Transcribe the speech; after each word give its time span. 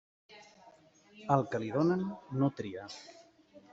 Al 1.35 1.45
que 1.51 1.61
li 1.65 1.69
donen, 1.75 2.01
no 2.41 2.51
tria. 2.63 2.87